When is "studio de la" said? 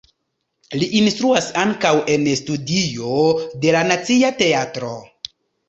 2.41-3.85